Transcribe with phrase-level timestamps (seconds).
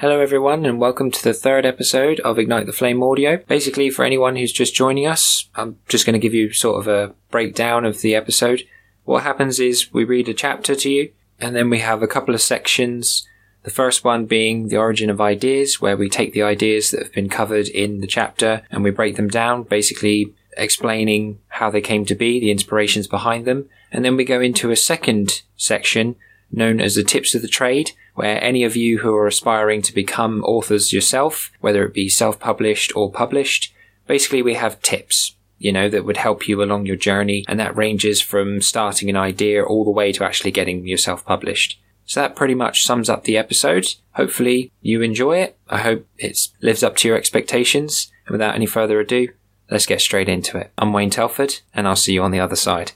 [0.00, 3.36] Hello, everyone, and welcome to the third episode of Ignite the Flame Audio.
[3.46, 6.88] Basically, for anyone who's just joining us, I'm just going to give you sort of
[6.88, 8.62] a breakdown of the episode.
[9.04, 12.34] What happens is we read a chapter to you, and then we have a couple
[12.34, 13.28] of sections.
[13.62, 17.12] The first one being the origin of ideas, where we take the ideas that have
[17.12, 22.06] been covered in the chapter and we break them down, basically explaining how they came
[22.06, 23.68] to be, the inspirations behind them.
[23.92, 26.16] And then we go into a second section
[26.50, 29.94] known as the tips of the trade, where any of you who are aspiring to
[29.94, 33.72] become authors yourself, whether it be self-published or published,
[34.06, 37.46] basically we have tips, you know, that would help you along your journey.
[37.48, 41.80] And that ranges from starting an idea all the way to actually getting yourself published.
[42.04, 43.86] So that pretty much sums up the episode.
[44.10, 45.56] Hopefully you enjoy it.
[45.70, 48.12] I hope it lives up to your expectations.
[48.26, 49.28] And without any further ado,
[49.70, 50.72] let's get straight into it.
[50.76, 52.92] I'm Wayne Telford and I'll see you on the other side.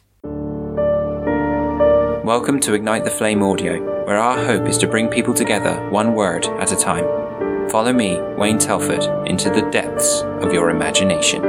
[2.23, 6.15] Welcome to Ignite the Flame Audio, where our hope is to bring people together one
[6.15, 7.05] word at a time.
[7.71, 11.43] Follow me, Wayne Telford, into the depths of your imagination.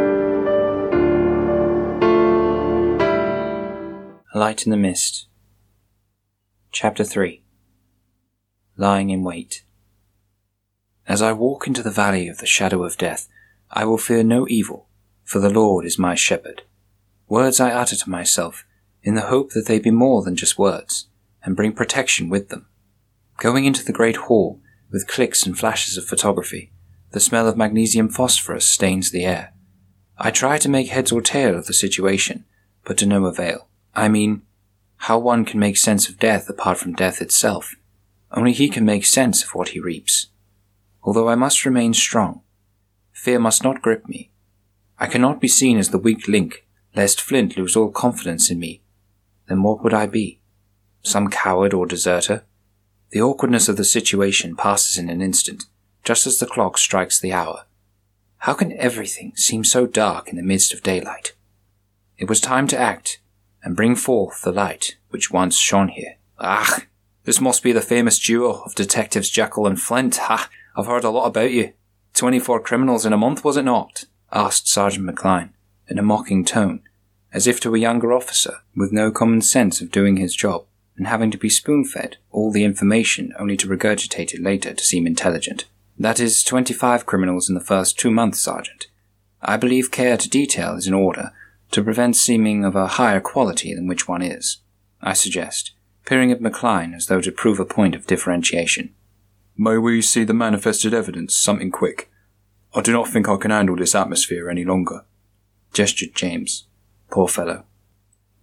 [4.34, 5.28] Light in the Mist.
[6.72, 7.44] Chapter 3
[8.78, 9.66] Lying in Wait.
[11.08, 13.28] As I walk into the valley of the shadow of death,
[13.70, 14.88] I will fear no evil,
[15.26, 16.62] for the Lord is my shepherd.
[17.28, 18.66] Words I utter to myself
[19.04, 21.08] in the hope that they be more than just words,
[21.46, 22.66] and bring protection with them.
[23.38, 24.60] Going into the great hall,
[24.92, 26.74] with clicks and flashes of photography,
[27.12, 29.54] the smell of magnesium phosphorus stains the air.
[30.18, 32.46] I try to make heads or tail of the situation,
[32.84, 33.68] but to no avail.
[33.94, 34.42] I mean,
[34.98, 37.76] how one can make sense of death apart from death itself.
[38.32, 40.28] Only he can make sense of what he reaps.
[41.04, 42.42] Although I must remain strong,
[43.12, 44.32] fear must not grip me.
[44.98, 48.82] I cannot be seen as the weak link, lest Flint lose all confidence in me
[49.48, 50.40] then what would I be?
[51.06, 52.44] Some coward or deserter?
[53.12, 55.66] The awkwardness of the situation passes in an instant,
[56.04, 57.66] just as the clock strikes the hour.
[58.40, 61.34] How can everything seem so dark in the midst of daylight?
[62.18, 63.20] It was time to act
[63.64, 66.16] and bring forth the light which once shone here.
[66.40, 66.82] Ah,
[67.24, 70.18] this must be the famous duo of detectives Jekyll and Flint.
[70.18, 70.50] Ha!
[70.76, 71.74] I've heard a lot about you.
[72.16, 74.06] Twenty-four criminals in a month, was it not?
[74.32, 75.50] asked Sergeant McCline
[75.88, 76.82] in a mocking tone
[77.32, 80.66] as if to a younger officer with no common sense of doing his job
[80.98, 84.84] and having to be spoon fed all the information only to regurgitate it later to
[84.84, 85.66] seem intelligent.
[85.98, 88.88] That is 25 criminals in the first two months, Sergeant.
[89.42, 91.32] I believe care to detail is in order
[91.72, 94.58] to prevent seeming of a higher quality than which one is.
[95.02, 95.72] I suggest,
[96.06, 98.94] peering at McCline as though to prove a point of differentiation.
[99.58, 102.10] May we see the manifested evidence, something quick?
[102.74, 105.06] I do not think I can handle this atmosphere any longer,
[105.74, 106.68] gestured James.
[107.10, 107.64] Poor fellow.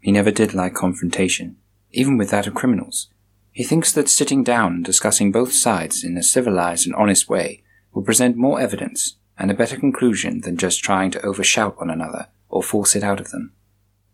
[0.00, 1.56] He never did like confrontation,
[1.92, 3.08] even with that of criminals.
[3.52, 7.62] He thinks that sitting down and discussing both sides in a civilized and honest way
[7.92, 12.28] will present more evidence and a better conclusion than just trying to overshout one another
[12.48, 13.52] or force it out of them.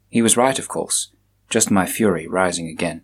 [0.09, 1.13] He was right, of course,
[1.51, 3.03] just my fury rising again.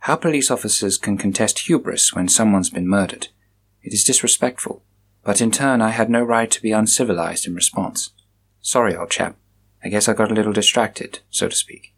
[0.00, 3.28] How police officers can contest hubris when someone's been murdered.
[3.82, 4.82] It is disrespectful,
[5.22, 8.10] but in turn I had no right to be uncivilized in response.
[8.60, 9.36] Sorry, old chap.
[9.82, 11.92] I guess I got a little distracted, so to speak.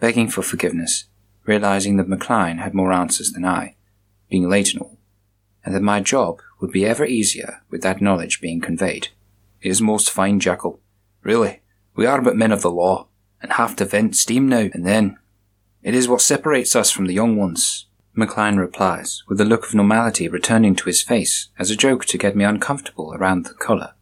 [0.00, 1.04] Begging for forgiveness,
[1.44, 3.76] realizing that McCline had more answers than I,
[4.30, 4.98] being late and all,
[5.64, 9.08] and that my job would be ever easier with that knowledge being conveyed.
[9.62, 10.80] It is most fine, Jekyll.
[11.22, 11.62] Really,
[11.94, 13.08] we are but men of the law,
[13.40, 15.18] and have to vent steam now and then.
[15.82, 17.86] It is what separates us from the young ones.
[18.16, 22.18] McCline replies, with a look of normality returning to his face as a joke to
[22.18, 23.94] get me uncomfortable around the collar.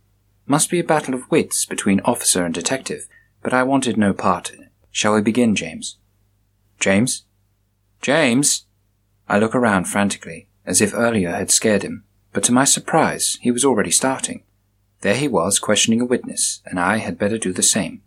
[0.47, 3.09] Must be a battle of wits between officer and detective,
[3.43, 4.69] but I wanted no part in it.
[4.91, 5.97] Shall we begin, James?
[6.79, 7.25] James?
[8.03, 8.67] James?
[9.29, 13.53] I look around frantically, as if earlier had scared him, but to my surprise, he
[13.53, 14.43] was already starting.
[15.01, 18.03] There he was, questioning a witness, and I had better do the same.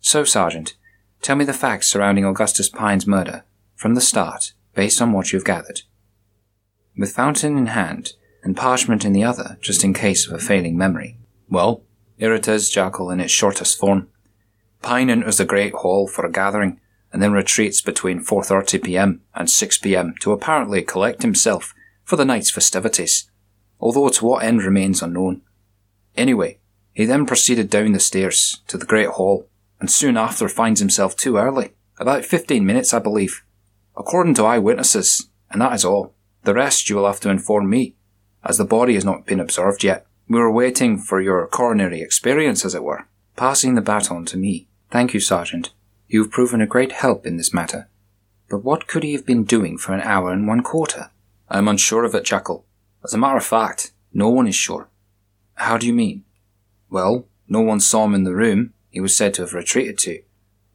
[0.00, 0.74] So, Sergeant,
[1.20, 5.44] tell me the facts surrounding Augustus Pine's murder, from the start, based on what you've
[5.44, 5.82] gathered.
[6.96, 10.76] With fountain in hand, and parchment in the other, just in case of a failing
[10.76, 11.18] memory,
[11.50, 11.82] well,
[12.16, 14.08] here it is, Jekyll, in its shortest form.
[14.80, 16.80] Pine enters the great hall for a gathering,
[17.16, 19.22] and then retreats between 4.30 p.m.
[19.34, 20.14] and 6 p.m.
[20.20, 21.74] to apparently collect himself
[22.04, 23.30] for the night's festivities,
[23.80, 25.40] although to what end remains unknown.
[26.14, 26.58] Anyway,
[26.92, 29.48] he then proceeded down the stairs to the great hall,
[29.80, 33.42] and soon after finds himself too early, about 15 minutes, I believe,
[33.96, 36.12] according to eyewitnesses, and that is all.
[36.42, 37.94] The rest you will have to inform me,
[38.44, 40.06] as the body has not been observed yet.
[40.28, 43.08] We were waiting for your coronary experience, as it were.
[43.36, 44.68] Passing the baton to me.
[44.90, 45.72] Thank you, Sergeant.
[46.08, 47.88] You've proven a great help in this matter.
[48.48, 51.10] But what could he have been doing for an hour and one quarter?
[51.48, 52.64] I am unsure of it, Jekyll.
[53.04, 54.88] As a matter of fact, no one is sure.
[55.54, 56.24] How do you mean?
[56.90, 60.22] Well, no one saw him in the room he was said to have retreated to,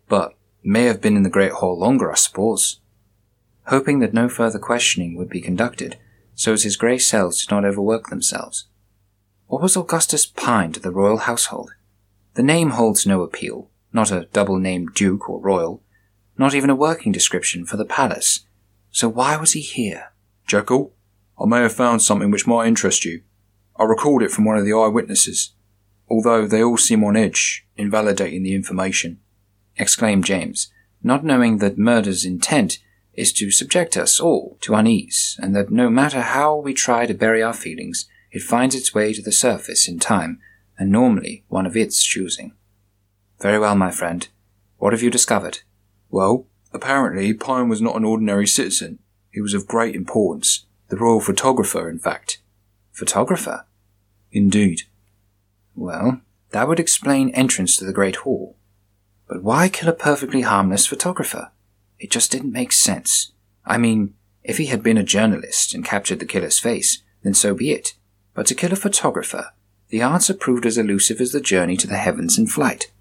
[0.07, 2.79] but may have been in the Great Hall longer, I suppose.
[3.65, 5.97] Hoping that no further questioning would be conducted,
[6.35, 8.67] so as his grey cells did not overwork themselves.
[9.47, 11.71] What was Augustus Pine to the royal household?
[12.35, 15.83] The name holds no appeal, not a double named duke or royal,
[16.37, 18.41] not even a working description for the palace.
[18.91, 20.11] So why was he here?
[20.47, 20.93] Jekyll,
[21.39, 23.21] I may have found something which might interest you.
[23.77, 25.53] I recalled it from one of the eyewitnesses,
[26.09, 29.19] although they all seem on edge, invalidating the information.
[29.77, 30.71] exclaimed James,
[31.01, 32.79] not knowing that murder's intent
[33.13, 37.13] is to subject us all to unease, and that no matter how we try to
[37.13, 40.39] bury our feelings, it finds its way to the surface in time,
[40.77, 42.53] and normally one of its choosing.
[43.41, 44.27] Very well, my friend.
[44.77, 45.59] What have you discovered?
[46.09, 48.99] Well, apparently Pine was not an ordinary citizen.
[49.31, 50.67] He was of great importance.
[50.89, 52.39] The royal photographer, in fact.
[52.91, 53.65] Photographer?
[54.31, 54.83] Indeed.
[55.75, 56.21] Well,
[56.51, 58.57] that would explain entrance to the Great Hall.
[59.27, 61.51] But why kill a perfectly harmless photographer?
[61.97, 63.31] It just didn't make sense.
[63.65, 67.55] I mean, if he had been a journalist and captured the killer's face, then so
[67.55, 67.93] be it.
[68.33, 69.51] But to kill a photographer,
[69.89, 72.91] the answer proved as elusive as the journey to the heavens in flight.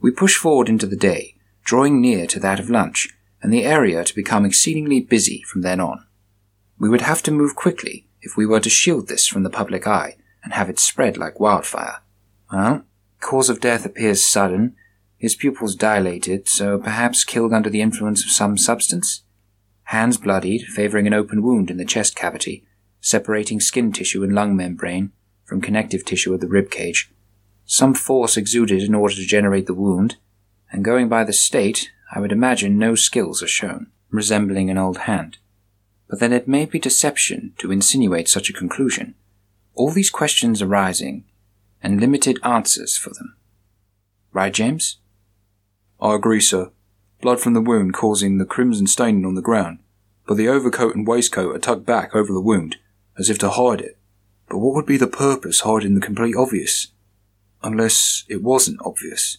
[0.00, 3.08] We push forward into the day, drawing near to that of lunch,
[3.42, 6.06] and the area to become exceedingly busy from then on.
[6.78, 9.86] We would have to move quickly if we were to shield this from the public
[9.86, 12.02] eye and have it spread like wildfire.
[12.52, 12.84] Well,
[13.20, 14.76] cause of death appears sudden,
[15.16, 19.22] his pupils dilated, so perhaps killed under the influence of some substance.
[19.84, 22.64] Hands bloodied, favoring an open wound in the chest cavity,
[23.00, 25.12] separating skin tissue and lung membrane
[25.44, 27.10] from connective tissue of the rib cage.
[27.66, 30.16] Some force exuded in order to generate the wound,
[30.70, 34.98] and going by the state, I would imagine no skills are shown, resembling an old
[34.98, 35.38] hand.
[36.08, 39.16] But then it may be deception to insinuate such a conclusion.
[39.74, 41.24] All these questions arising,
[41.82, 43.36] and limited answers for them.
[44.32, 44.98] Right, James?
[46.00, 46.70] I agree, sir.
[47.20, 49.80] Blood from the wound causing the crimson staining on the ground,
[50.26, 52.76] but the overcoat and waistcoat are tucked back over the wound,
[53.18, 53.98] as if to hide it.
[54.48, 56.88] But what would be the purpose hiding the complete obvious?
[57.62, 59.38] Unless it wasn't obvious.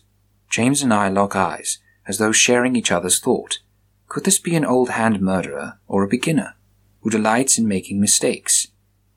[0.50, 3.60] James and I lock eyes, as though sharing each other's thought.
[4.08, 6.56] Could this be an old hand murderer or a beginner
[7.02, 8.68] who delights in making mistakes?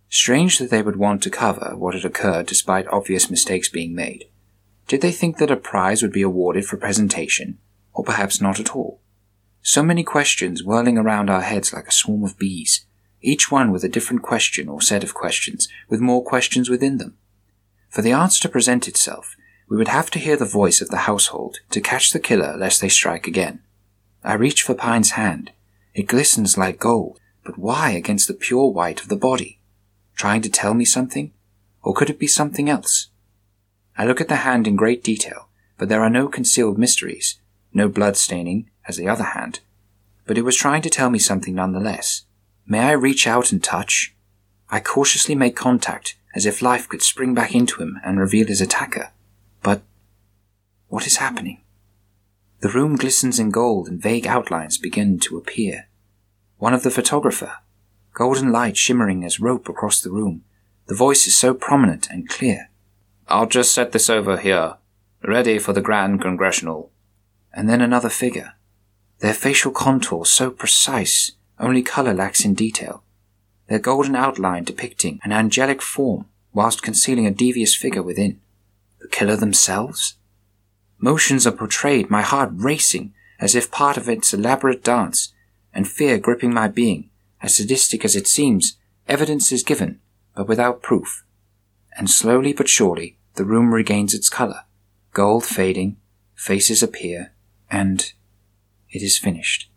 [0.08, 4.26] Strange that they would want to cover what had occurred despite obvious mistakes being made.
[4.88, 7.58] Did they think that a prize would be awarded for presentation,
[7.92, 9.00] or perhaps not at all?
[9.62, 12.84] So many questions whirling around our heads like a swarm of bees,
[13.20, 17.16] each one with a different question or set of questions, with more questions within them.
[17.90, 19.36] For the answer to present itself,
[19.68, 22.80] we would have to hear the voice of the household to catch the killer lest
[22.80, 23.62] they strike again.
[24.22, 25.50] I reach for Pine's hand.
[25.92, 29.60] It glistens like gold, but why against the pure white of the body?
[30.14, 31.32] Trying to tell me something?
[31.82, 33.08] Or could it be something else?
[33.98, 35.48] I look at the hand in great detail,
[35.78, 37.40] but there are no concealed mysteries,
[37.72, 39.60] no blood staining, as the other hand.
[40.26, 42.24] But it was trying to tell me something nonetheless.
[42.66, 44.14] May I reach out and touch?
[44.68, 48.60] I cautiously make contact, as if life could spring back into him and reveal his
[48.60, 49.10] attacker.
[49.62, 49.82] But
[50.88, 51.62] what is happening?
[52.60, 55.88] The room glistens in gold and vague outlines begin to appear.
[56.58, 57.54] One of the photographer,
[58.12, 60.44] golden light shimmering as rope across the room.
[60.86, 62.68] The voice is so prominent and clear.
[63.28, 64.74] I'll just set this over here,
[65.22, 66.90] ready for the Grand Congressional.
[67.52, 68.54] And then another figure.
[69.20, 73.04] Their facial contours so precise, only color lacks in detail.
[73.70, 78.40] Their golden outline depicting an angelic form whilst concealing a devious figure within
[79.00, 80.16] the killer themselves?
[80.98, 85.32] Motions are portrayed, my heart racing as if part of its elaborate dance,
[85.72, 87.10] and fear gripping my being,
[87.40, 90.00] as sadistic as it seems, evidence is given,
[90.34, 91.24] but without proof.
[91.96, 94.64] And slowly but surely the room regains its color,
[95.12, 95.96] gold fading,
[96.34, 97.32] faces appear,
[97.70, 98.12] and
[98.90, 99.70] it is finished.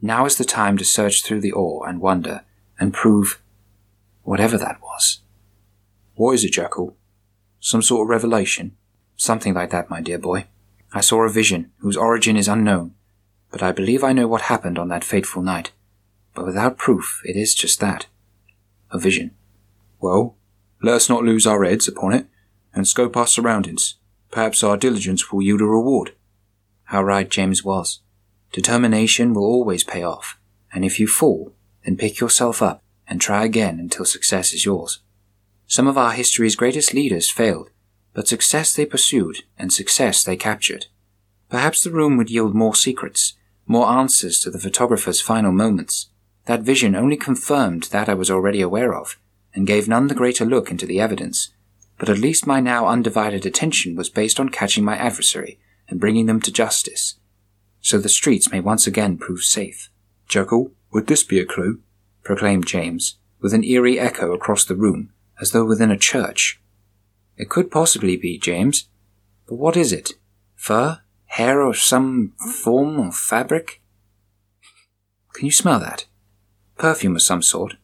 [0.00, 2.44] Now is the time to search through the awe and wonder
[2.82, 3.40] and prove
[4.24, 5.20] whatever that was.
[6.16, 6.96] What is it, Jekyll?
[7.60, 8.76] Some sort of revelation?
[9.14, 10.46] Something like that, my dear boy.
[10.92, 12.94] I saw a vision whose origin is unknown,
[13.52, 15.70] but I believe I know what happened on that fateful night.
[16.34, 18.06] But without proof, it is just that.
[18.90, 19.30] A vision.
[20.00, 20.36] Well,
[20.82, 22.26] let us not lose our heads upon it,
[22.74, 23.94] and scope our surroundings.
[24.32, 26.16] Perhaps our diligence will yield a reward.
[26.84, 28.00] How right James was.
[28.50, 30.36] Determination will always pay off,
[30.74, 35.00] and if you fall, then pick yourself up and try again until success is yours.
[35.66, 37.70] Some of our history's greatest leaders failed,
[38.14, 40.86] but success they pursued and success they captured.
[41.48, 43.34] Perhaps the room would yield more secrets,
[43.66, 46.08] more answers to the photographer's final moments.
[46.46, 49.18] That vision only confirmed that I was already aware of,
[49.54, 51.50] and gave none the greater look into the evidence,
[51.98, 56.26] but at least my now undivided attention was based on catching my adversary and bringing
[56.26, 57.14] them to justice,
[57.80, 59.90] so the streets may once again prove safe.
[60.26, 61.80] Jekyll, would this be a clue?
[62.22, 66.60] proclaimed James, with an eerie echo across the room, as though within a church.
[67.36, 68.88] It could possibly be, James.
[69.48, 70.12] But what is it?
[70.54, 71.00] Fur?
[71.26, 73.80] Hair or some form of fabric?
[75.32, 76.06] Can you smell that?
[76.76, 77.74] Perfume of some sort,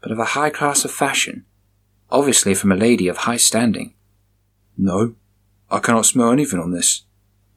[0.00, 1.44] but of a high class of fashion.
[2.10, 3.94] Obviously from a lady of high standing.
[4.78, 5.16] No,
[5.70, 7.04] I cannot smell anything on this.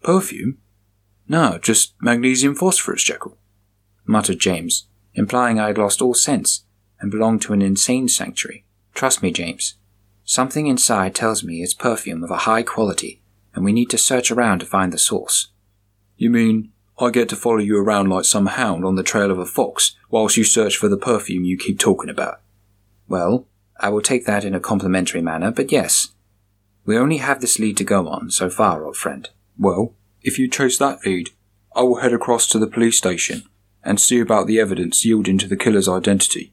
[0.01, 0.57] Perfume?
[1.27, 3.37] No, just magnesium phosphorus, Jekyll,
[4.05, 6.65] muttered James, implying I had lost all sense
[6.99, 8.65] and belonged to an insane sanctuary.
[8.93, 9.75] Trust me, James.
[10.23, 13.21] Something inside tells me it's perfume of a high quality,
[13.53, 15.49] and we need to search around to find the source.
[16.17, 19.39] You mean I get to follow you around like some hound on the trail of
[19.39, 22.41] a fox whilst you search for the perfume you keep talking about?
[23.07, 23.47] Well,
[23.79, 26.13] I will take that in a complimentary manner, but yes.
[26.85, 29.29] We only have this lead to go on so far, old friend.
[29.57, 31.31] Well, if you trace that lead,
[31.75, 33.43] I will head across to the police station
[33.85, 36.51] and see about the evidence yielding to the killer's identity.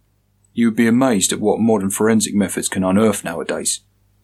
[0.52, 3.80] You would be amazed at what modern forensic methods can unearth nowadays,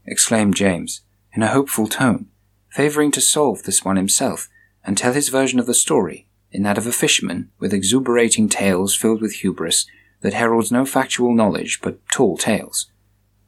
[0.07, 1.01] exclaimed James,
[1.33, 2.27] in a hopeful tone,
[2.71, 4.49] favouring to solve this one himself
[4.85, 8.95] and tell his version of the story in that of a fisherman with exuberating tales
[8.95, 9.87] filled with hubris
[10.21, 12.91] that heralds no factual knowledge but tall tales.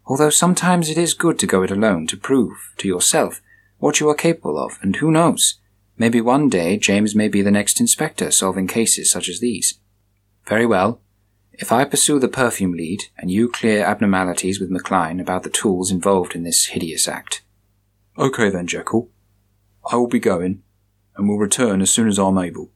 [0.06, 3.40] Although sometimes it is good to go it alone to prove to yourself
[3.78, 5.59] what you are capable of, and who knows,
[6.00, 9.78] maybe one day James may be the next inspector solving cases such as these.
[10.46, 11.02] Very well,
[11.52, 15.90] if I pursue the perfume lead and you clear abnormalities with McLean about the tools
[15.90, 17.42] involved in this hideous act.
[18.18, 19.10] Okay then, Jekyll.
[19.92, 20.62] I will be going,
[21.16, 22.70] and will return as soon as I'm able.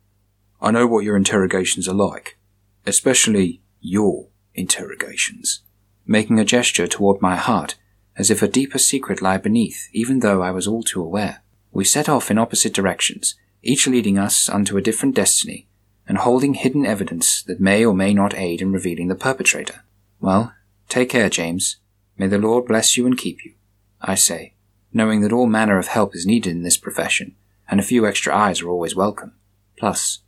[0.61, 2.39] I know what your interrogations are like,
[2.85, 5.63] especially your interrogations.
[6.05, 7.77] Making a gesture toward my heart,
[8.19, 11.44] as if a deeper secret lay beneath, even though I was all too aware.
[11.75, 15.67] We set off in opposite directions, each leading us unto a different destiny,
[16.07, 19.85] and holding hidden evidence that may or may not aid in revealing the perpetrator.
[20.21, 20.55] Well,
[20.89, 21.79] take care, James.
[22.17, 23.55] May the Lord bless you and keep you,
[24.01, 24.55] I say,
[24.93, 27.35] knowing that all manner of help is needed in this profession,
[27.69, 29.33] and a few extra eyes are always welcome.
[29.77, 30.21] Plus,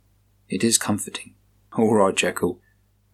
[0.49, 1.35] it is comforting.
[1.77, 2.59] All right, Jekyll.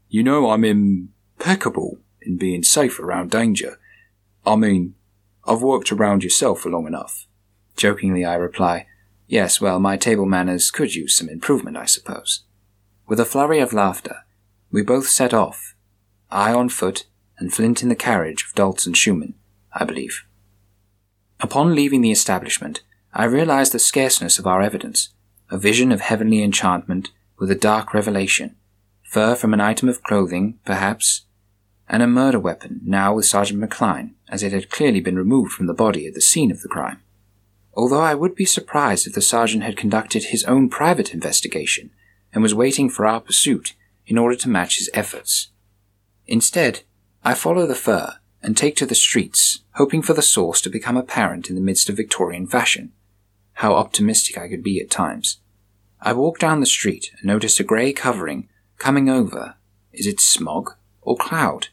[0.09, 3.77] You know I'm impeccable in being safe around danger.
[4.43, 4.95] I mean,
[5.45, 7.27] I've worked around yourself for long enough.
[7.75, 8.87] Jokingly, I reply,
[9.27, 12.43] Yes, well, my table manners could use some improvement, I suppose.
[13.07, 14.17] With a flurry of laughter,
[14.71, 15.75] we both set off,
[16.29, 17.05] I on foot,
[17.37, 19.35] and Flint in the carriage of and Schumann,
[19.73, 20.23] I believe.
[21.39, 22.81] Upon leaving the establishment,
[23.13, 25.09] I realized the scarceness of our evidence,
[25.51, 28.55] a vision of heavenly enchantment with a dark revelation,
[29.03, 31.25] fur from an item of clothing, perhaps,
[31.89, 35.67] and a murder weapon now with Sergeant McLean, as it had clearly been removed from
[35.67, 37.01] the body at the scene of the crime.
[37.75, 41.91] Although I would be surprised if the sergeant had conducted his own private investigation
[42.31, 43.73] and was waiting for our pursuit
[44.05, 45.49] in order to match his efforts.
[46.27, 46.81] Instead,
[47.23, 50.97] I follow the fur and take to the streets, hoping for the source to become
[50.97, 52.91] apparent in the midst of Victorian fashion.
[53.53, 55.39] How optimistic I could be at times.
[56.01, 59.55] I walk down the street and notice a grey covering coming over.
[59.93, 61.69] Is it smog or cloud?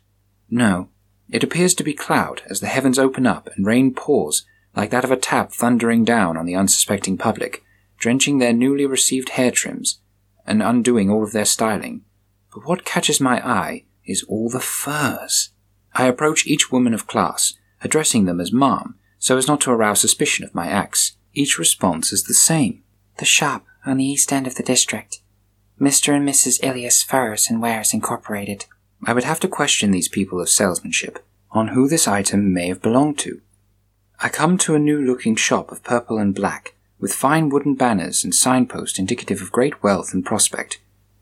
[0.48, 0.88] No,
[1.28, 4.46] it appears to be cloud as the heavens open up and rain pours
[4.76, 7.62] like that of a tap thundering down on the unsuspecting public,
[7.98, 10.00] drenching their newly received hair trims
[10.46, 12.02] and undoing all of their styling.
[12.52, 15.50] But what catches my eye is all the furs.
[15.94, 20.00] I approach each woman of class, addressing them as ma'am, so as not to arouse
[20.00, 21.16] suspicion of my acts.
[21.34, 22.82] Each response is the same.
[23.18, 25.20] The shop on the east end of the district.
[25.80, 26.14] Mr.
[26.14, 26.62] and Mrs.
[26.62, 28.66] Ilias Furs and Wares Incorporated.
[29.04, 32.82] I would have to question these people of salesmanship on who this item may have
[32.82, 33.40] belonged to.
[34.22, 38.22] I come to a new looking shop of purple and black, with fine wooden banners
[38.22, 40.78] and signposts indicative of great wealth and prospect,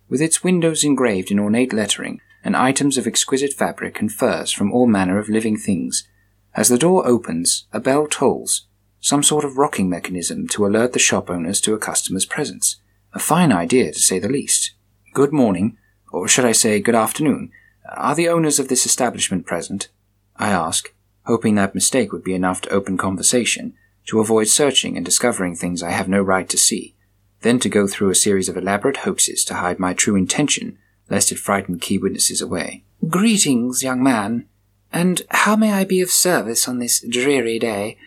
[0.09, 4.73] with its windows engraved in ornate lettering and items of exquisite fabric and furs from
[4.73, 6.09] all manner of living things.
[6.57, 8.67] As the door opens, a bell tolls,
[8.99, 12.81] some sort of rocking mechanism to alert the shop owners to a customer's presence.
[13.13, 14.73] A fine idea, to say the least.
[15.15, 15.79] Good morning,
[16.11, 17.53] or should I say good afternoon.
[17.89, 19.89] Are the owners of this establishment present?
[20.35, 20.93] I ask,
[21.29, 23.75] hoping that mistake would be enough to open conversation,
[24.07, 26.97] to avoid searching and discovering things I have no right to see,
[27.43, 30.79] then to go through a series of elaborate hoaxes to hide my true intention,
[31.11, 32.83] lest it frighten key witnesses away.
[33.07, 34.49] Greetings, young man,
[34.91, 37.99] and how may I be of service on this dreary day?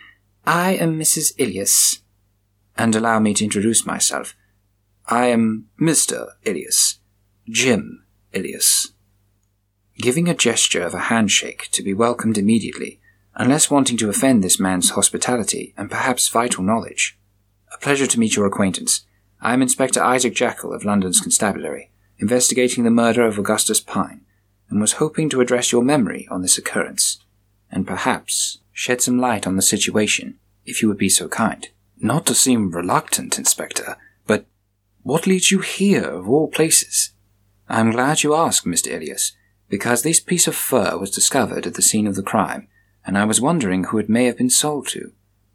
[0.44, 1.32] I am Mrs.
[1.38, 2.00] Ilias.
[2.76, 4.34] And allow me to introduce myself.
[5.06, 6.26] I am Mr.
[6.44, 6.98] Ilias,
[7.48, 8.92] Jim Ilias.
[9.98, 12.98] giving a gesture of a handshake to be welcomed immediately,
[13.34, 17.18] unless wanting to offend this man's hospitality and perhaps vital knowledge.
[17.74, 19.06] A pleasure to meet your acquaintance.
[19.40, 24.20] I am Inspector Isaac Jekyll of London's Constabulary, investigating the murder of Augustus Pine,
[24.68, 27.18] and was hoping to address your memory on this occurrence,
[27.70, 31.68] and perhaps shed some light on the situation, if you would be so kind.
[31.98, 33.96] Not to seem reluctant, Inspector,
[34.26, 34.46] but
[35.02, 37.12] what leads you here, of all places?
[37.68, 38.92] I am glad you ask, Mr.
[38.92, 39.32] Ilias,
[39.68, 42.68] because this piece of fur was discovered at the scene of the crime,
[43.04, 45.12] and I was wondering who it may have been sold to.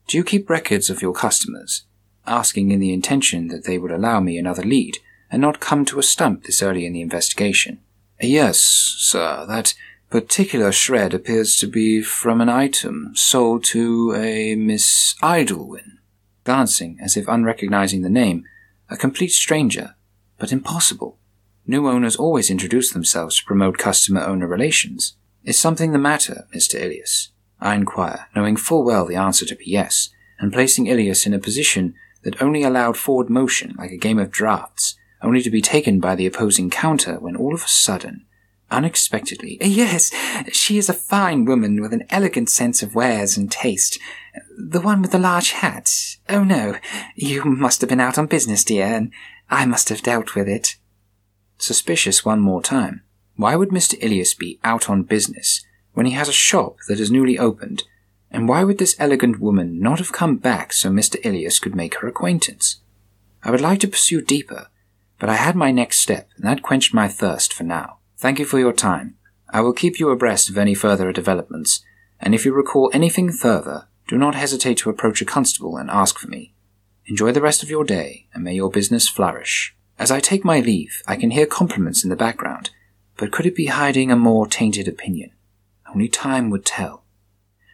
[0.08, 1.84] Do you keep records of your customers?
[2.26, 4.98] Asking in the intention that they would allow me another lead
[5.30, 7.80] and not come to a stump this early in the investigation.
[8.20, 9.74] Yes, sir, that
[10.10, 15.98] particular shred appears to be from an item sold to a Miss Idlewin.
[16.44, 18.46] Glancing, as if unrecognizing the name,
[18.90, 19.96] a complete stranger,
[20.38, 21.20] but impossible.
[21.66, 25.18] New owners always introduce themselves to promote customer owner relations.
[25.44, 26.82] Is something the matter, Mr.
[26.82, 27.32] Ilias?
[27.60, 30.10] I inquire, knowing full well the answer to be yes,
[30.40, 34.32] and placing Ilias in a position that only allowed forward motion like a game of
[34.32, 38.26] draughts, only to be taken by the opposing counter when all of a sudden,
[38.70, 40.12] unexpectedly, Yes,
[40.52, 44.00] she is a fine woman with an elegant sense of wares and taste.
[44.58, 45.90] The one with the large hat.
[46.30, 46.76] Oh no,
[47.16, 49.12] you must have been out on business, dear, and
[49.50, 50.76] I must have dealt with it.
[51.58, 53.02] Suspicious one more time.
[53.36, 53.96] Why would Mr.
[54.02, 55.66] Ilias be out on business
[55.98, 57.84] when he has a shop that is newly opened?
[58.30, 61.16] And why would this elegant woman not have come back so Mr.
[61.26, 62.82] Ilias could make her acquaintance?
[63.42, 64.68] I would like to pursue deeper,
[65.18, 67.98] but I had my next step, and that quenched my thirst for now.
[68.16, 69.16] Thank you for your time.
[69.50, 71.84] I will keep you abreast of any further developments,
[72.20, 76.20] and if you recall anything further, do not hesitate to approach a constable and ask
[76.20, 76.54] for me.
[77.08, 79.76] Enjoy the rest of your day, and may your business flourish.
[79.98, 82.70] As I take my leave, I can hear compliments in the background,
[83.18, 85.32] but could it be hiding a more tainted opinion?
[85.98, 87.06] Only time would tell.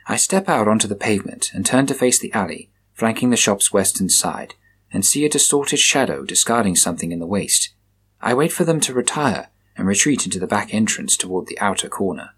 [0.08, 3.74] I step out onto the pavement and turn to face the alley, flanking the shop's
[3.74, 4.56] western side,
[4.94, 7.74] and see a distorted shadow discarding something in the waste.
[8.22, 11.90] I wait for them to retire and retreat into the back entrance toward the outer
[11.90, 12.30] corner.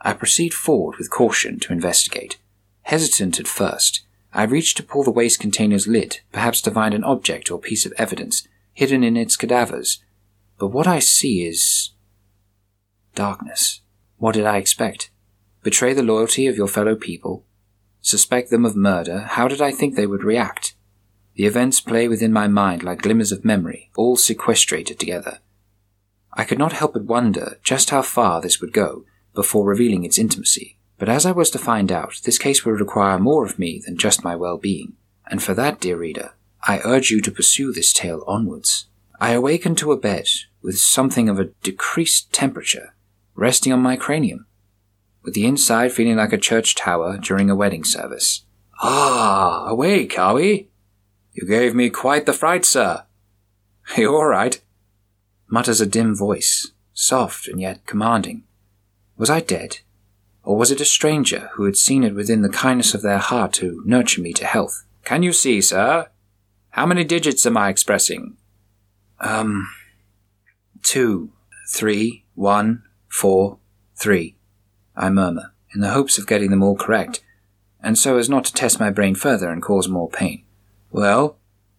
[0.00, 2.38] I proceed forward with caution to investigate.
[2.82, 4.02] Hesitant at first,
[4.32, 7.84] I reach to pull the waste container's lid, perhaps to find an object or piece
[7.84, 10.04] of evidence hidden in its cadavers.
[10.56, 11.90] But what I see is.
[13.16, 13.80] darkness.
[14.18, 15.10] What did I expect?
[15.62, 17.44] Betray the loyalty of your fellow people?
[18.00, 19.20] Suspect them of murder?
[19.20, 20.74] How did I think they would react?
[21.36, 25.38] The events play within my mind like glimmers of memory, all sequestrated together.
[26.34, 30.18] I could not help but wonder just how far this would go before revealing its
[30.18, 30.78] intimacy.
[30.98, 33.96] But as I was to find out, this case would require more of me than
[33.96, 34.94] just my well being.
[35.30, 38.86] And for that, dear reader, I urge you to pursue this tale onwards.
[39.20, 40.26] I awakened to a bed
[40.60, 42.94] with something of a decreased temperature
[43.34, 44.46] resting on my cranium,
[45.22, 48.44] with the inside feeling like a church tower during a wedding service.
[48.82, 50.68] Ah, awake, are we?
[51.32, 53.04] You gave me quite the fright, sir.
[53.96, 54.60] Are you all right?
[55.48, 58.44] Mutters a dim voice, soft and yet commanding.
[59.16, 59.78] Was I dead?
[60.44, 63.52] Or was it a stranger who had seen it within the kindness of their heart
[63.54, 64.84] to nurture me to health?
[65.04, 66.08] Can you see, sir?
[66.70, 68.36] How many digits am I expressing?
[69.20, 69.68] Um,
[70.82, 71.32] two,
[71.68, 73.58] three, one, four,
[73.94, 74.36] three,
[75.02, 77.24] I murmur, in the hopes of getting them all correct,
[77.82, 80.44] and so as not to test my brain further and cause more pain.
[80.92, 81.38] Well,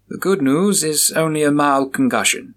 [0.10, 2.56] the good news is only a mild concussion.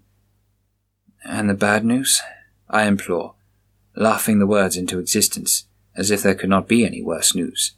[1.23, 2.21] And the bad news?
[2.69, 3.35] I implore,
[3.95, 7.71] laughing the words into existence, as if there could not be any worse news.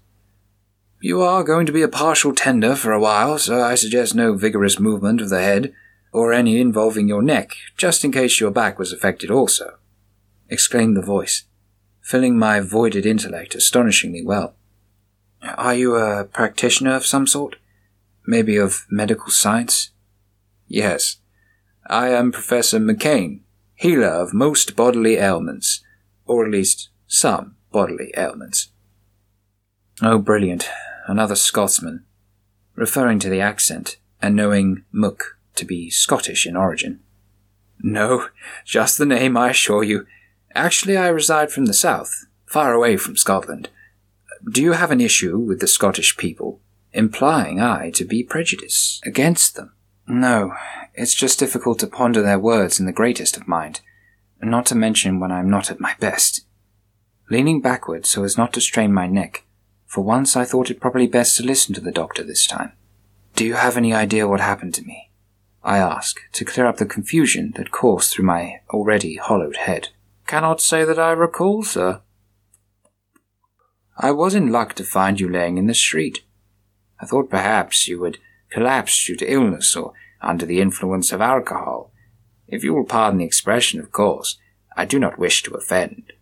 [1.00, 4.34] You are going to be a partial tender for a while, so I suggest no
[4.34, 5.74] vigorous movement of the head,
[6.12, 9.78] or any involving your neck, just in case your back was affected also,
[10.50, 11.44] exclaimed the voice,
[12.10, 14.56] filling my voided intellect astonishingly well.
[15.44, 17.58] Are you a practitioner of some sort?
[18.26, 19.92] Maybe of medical science?
[20.68, 21.18] Yes.
[21.86, 23.42] I am Professor McCain,
[23.76, 25.84] healer of most bodily ailments,
[26.26, 28.72] or at least some bodily ailments.
[30.02, 30.68] Oh, brilliant
[31.06, 32.06] another Scotsman,
[32.76, 37.02] referring to the accent and knowing Mook to be Scottish in origin.
[37.82, 38.30] No,
[38.66, 40.06] just the name, I assure you.
[40.56, 43.70] Actually, I reside from the south, far away from Scotland.
[44.52, 49.56] Do you have an issue with the Scottish people, implying I to be prejudiced against
[49.56, 49.74] them?
[50.08, 50.54] No,
[50.96, 53.82] it's just difficult to ponder their words in the greatest of mind,
[54.42, 56.46] not to mention when I'm not at my best.
[57.30, 59.46] Leaning backward so as not to strain my neck,
[59.86, 62.72] for once I thought it probably best to listen to the doctor this time.
[63.36, 65.12] Do you have any idea what happened to me?
[65.64, 69.90] I ask, to clear up the confusion that coursed through my already hollowed head.
[70.30, 72.02] Cannot say that I recall, sir.
[73.98, 76.20] I was in luck to find you laying in the street.
[77.02, 78.20] I thought perhaps you had
[78.52, 81.92] collapsed due to illness or under the influence of alcohol.
[82.48, 84.38] If you will pardon the expression, of course,
[84.78, 86.14] I do not wish to offend.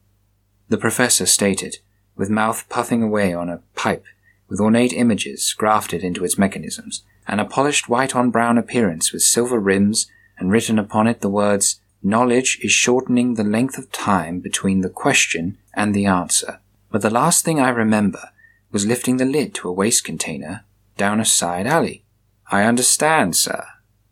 [0.70, 1.80] The professor stated,
[2.16, 4.06] with mouth puffing away on a pipe
[4.48, 9.22] with ornate images grafted into its mechanisms, and a polished white on brown appearance with
[9.22, 14.40] silver rims and written upon it the words, Knowledge is shortening the length of time
[14.40, 16.60] between the question and the answer.
[16.92, 18.30] But the last thing I remember
[18.72, 20.64] was lifting the lid to a waste container
[20.96, 22.04] down a side alley.
[22.52, 23.66] I understand, sir.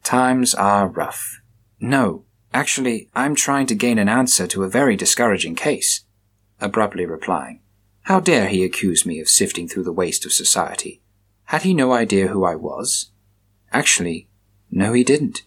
[0.04, 1.41] Times are rough.
[1.80, 6.04] No, actually, I'm trying to gain an answer to a very discouraging case.
[6.60, 7.62] Abruptly replying,
[8.04, 11.02] How dare he accuse me of sifting through the waste of society?
[11.45, 13.12] Had he no idea who I was?
[13.71, 14.28] Actually,
[14.71, 15.43] no, he didn't.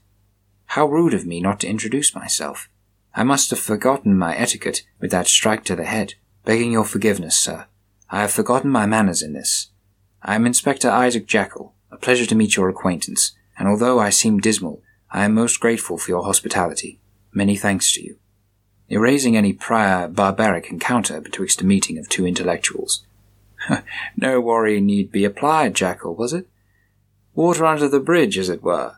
[0.73, 2.69] How rude of me not to introduce myself.
[3.15, 6.15] I must have forgotten my etiquette with that strike to the head.
[6.45, 7.67] Begging your forgiveness, sir.
[8.11, 9.71] I have forgotten my manners in this.
[10.23, 11.75] I am Inspector Isaac Jekyll.
[11.91, 15.97] A pleasure to meet your acquaintance, and although I seem dismal, I am most grateful
[15.97, 17.01] for your hospitality.
[17.33, 18.19] Many thanks to you.
[18.91, 23.07] Erasing any prior barbaric encounter betwixt a meeting of two intellectuals.
[24.19, 26.47] no worry need be applied, Jekyll, was it?
[27.35, 28.98] Water under the bridge, as it were.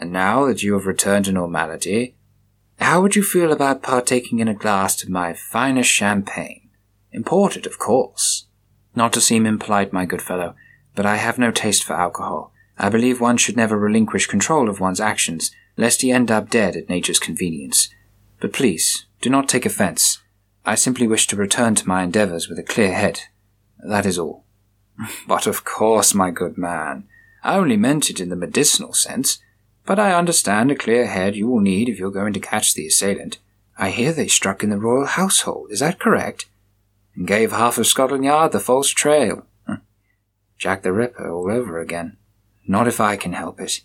[0.00, 2.16] And now that you have returned to normality,
[2.78, 6.70] how would you feel about partaking in a glass of my finest champagne?
[7.12, 8.46] Imported, of course.
[8.94, 10.54] Not to seem impolite, my good fellow,
[10.94, 12.50] but I have no taste for alcohol.
[12.78, 16.76] I believe one should never relinquish control of one's actions, lest he end up dead
[16.76, 17.90] at nature's convenience.
[18.40, 20.22] But please, do not take offense.
[20.64, 23.20] I simply wish to return to my endeavors with a clear head.
[23.86, 24.46] That is all.
[25.28, 27.06] But of course, my good man.
[27.42, 29.38] I only meant it in the medicinal sense.
[29.90, 32.86] But I understand a clear head you will need if you're going to catch the
[32.86, 33.38] assailant.
[33.76, 35.72] I hear they struck in the royal household.
[35.72, 36.46] Is that correct?
[37.16, 39.48] And gave half of Scotland Yard the false trail.
[40.56, 42.18] Jack the Ripper all over again.
[42.68, 43.80] Not if I can help it.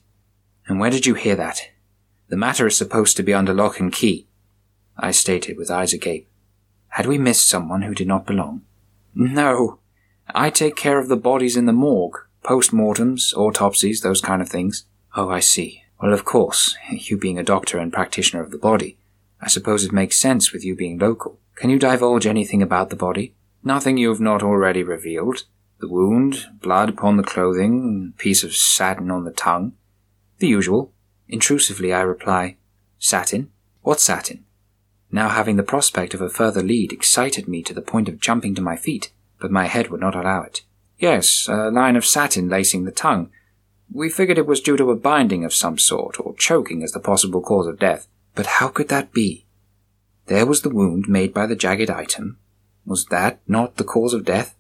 [0.68, 1.72] And where did you hear that?
[2.30, 4.28] The matter is supposed to be under lock and key.
[4.96, 6.30] I stated with eyes agape.
[6.90, 8.62] Had we missed someone who did not belong?
[9.16, 9.80] No.
[10.36, 14.86] I take care of the bodies in the morgue, post-mortems, autopsies, those kind of things.
[15.16, 15.82] Oh, I see.
[16.02, 18.98] Well, of course, you being a doctor and practitioner of the body,
[19.42, 21.40] I suppose it makes sense with you being local.
[21.56, 23.34] Can you divulge anything about the body?
[23.64, 25.44] Nothing you have not already revealed.
[25.80, 29.74] The wound, blood upon the clothing, piece of satin on the tongue.
[30.40, 30.94] The usual.
[31.28, 32.58] Intrusively I reply,
[33.00, 33.52] Satin?
[33.82, 34.46] What satin?
[35.12, 38.54] Now having the prospect of a further lead excited me to the point of jumping
[38.56, 40.62] to my feet, but my head would not allow it.
[40.98, 43.32] Yes, a line of satin lacing the tongue,
[43.92, 47.00] we figured it was due to a binding of some sort, or choking as the
[47.00, 48.08] possible cause of death.
[48.34, 49.46] But how could that be?
[50.28, 52.38] There was the wound made by the jagged item.
[52.86, 54.56] Was that not the cause of death?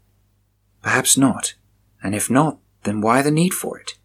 [0.81, 1.55] Perhaps not.
[2.01, 3.97] And if not, then why the need for it?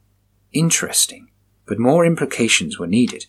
[0.52, 1.28] Interesting.
[1.66, 3.26] But more implications were needed.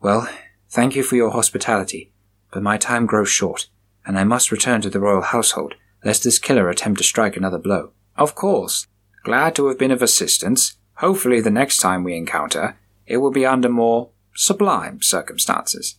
[0.00, 0.28] Well,
[0.70, 2.12] thank you for your hospitality,
[2.52, 3.68] but my time grows short,
[4.06, 7.58] and I must return to the royal household, lest this killer attempt to strike another
[7.58, 7.90] blow.
[8.16, 8.86] Of course.
[9.24, 10.77] Glad to have been of assistance.
[10.98, 15.96] Hopefully, the next time we encounter, it will be under more sublime circumstances.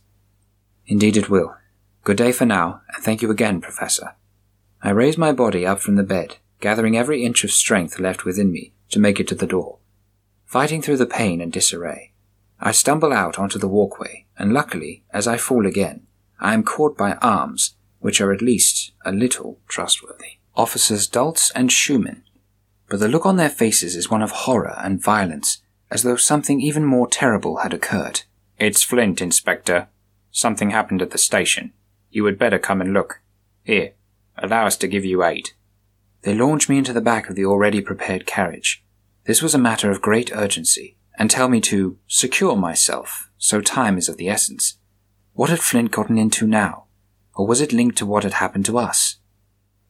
[0.86, 1.56] Indeed, it will.
[2.04, 4.14] Good day for now, and thank you again, Professor.
[4.82, 8.52] I raise my body up from the bed, gathering every inch of strength left within
[8.52, 9.78] me to make it to the door.
[10.44, 12.12] Fighting through the pain and disarray,
[12.60, 16.06] I stumble out onto the walkway, and luckily, as I fall again,
[16.38, 20.40] I am caught by arms which are at least a little trustworthy.
[20.56, 22.22] Officers Dulce and Schumann
[22.90, 26.60] but the look on their faces is one of horror and violence, as though something
[26.60, 28.22] even more terrible had occurred.
[28.58, 29.86] It's Flint, Inspector.
[30.32, 31.72] Something happened at the station.
[32.10, 33.20] You had better come and look.
[33.62, 33.92] Here,
[34.36, 35.50] allow us to give you aid.
[36.22, 38.84] They launch me into the back of the already prepared carriage.
[39.24, 43.98] This was a matter of great urgency, and tell me to secure myself, so time
[43.98, 44.78] is of the essence.
[45.34, 46.86] What had Flint gotten into now?
[47.36, 49.19] Or was it linked to what had happened to us?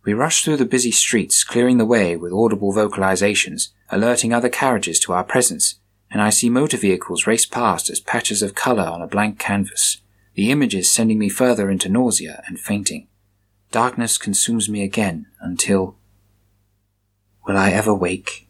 [0.04, 4.98] We rush through the busy streets, clearing the way with audible vocalizations, alerting other carriages
[5.00, 5.76] to our presence,
[6.10, 9.98] and I see motor vehicles race past as patches of color on a blank canvas,
[10.34, 13.08] the images sending me further into nausea and fainting.
[13.70, 15.96] Darkness consumes me again until.
[17.46, 18.48] Will I ever wake?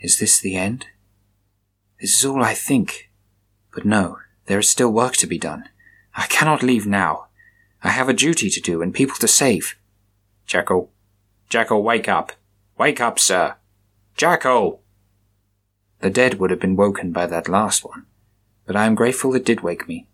[0.00, 0.86] Is this the end?
[2.00, 3.10] This is all I think.
[3.74, 5.68] But no, there is still work to be done.
[6.14, 7.26] I cannot leave now.
[7.82, 9.77] I have a duty to do and people to save.
[10.48, 10.88] Jacko.
[11.50, 12.32] Jacko, wake up.
[12.78, 13.56] Wake up, sir.
[14.16, 14.80] Jacko!
[16.00, 18.06] The dead would have been woken by that last one,
[18.64, 20.08] but I am grateful it did wake me.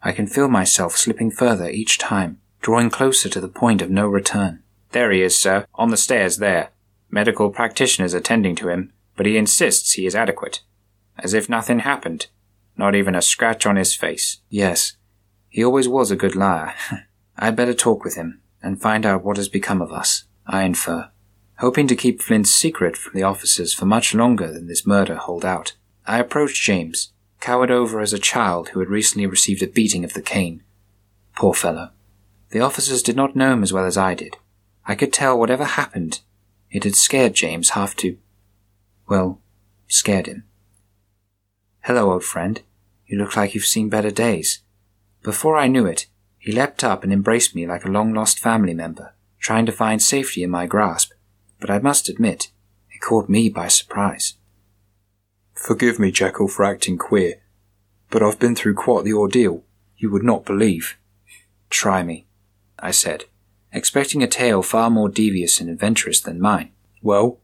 [0.00, 4.06] I can feel myself slipping further each time, drawing closer to the point of no
[4.06, 4.62] return.
[4.92, 6.70] There he is, sir, on the stairs there.
[7.10, 10.60] Medical practitioners attending to him, but he insists he is adequate.
[11.18, 12.28] As if nothing happened.
[12.76, 14.38] Not even a scratch on his face.
[14.48, 14.96] Yes,
[15.48, 16.74] he always was a good liar.
[17.36, 21.10] I'd better talk with him and find out what has become of us, I infer.
[21.58, 25.44] Hoping to keep Flint's secret from the officers for much longer than this murder hold
[25.44, 25.74] out,
[26.06, 30.14] I approached James, cowered over as a child who had recently received a beating of
[30.14, 30.62] the cane.
[31.36, 31.90] Poor fellow.
[32.50, 34.36] The officers did not know him as well as I did.
[34.86, 36.20] I could tell whatever happened,
[36.70, 38.18] it had scared James half to.
[39.08, 39.40] well,
[39.88, 40.44] scared him.
[41.80, 42.62] Hello, old friend.
[43.06, 44.62] You look like you've seen better days.
[45.22, 46.06] Before I knew it,
[46.40, 50.02] he leapt up and embraced me like a long lost family member, trying to find
[50.02, 51.12] safety in my grasp.
[51.60, 52.50] But I must admit,
[52.90, 54.34] it caught me by surprise.
[55.52, 57.42] Forgive me, Jekyll, for acting queer,
[58.08, 59.64] but I've been through quite the ordeal.
[59.98, 60.96] You would not believe.
[61.68, 62.26] Try me,
[62.78, 63.26] I said,
[63.70, 66.70] expecting a tale far more devious and adventurous than mine.
[67.02, 67.38] Well,